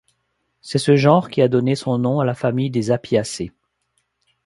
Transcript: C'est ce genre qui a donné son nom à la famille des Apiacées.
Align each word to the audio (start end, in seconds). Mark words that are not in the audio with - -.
C'est 0.61 0.79
ce 0.79 0.95
genre 0.95 1.29
qui 1.29 1.43
a 1.43 1.47
donné 1.47 1.75
son 1.75 1.99
nom 1.99 2.21
à 2.21 2.25
la 2.25 2.33
famille 2.33 2.71
des 2.71 2.89
Apiacées. 2.89 3.51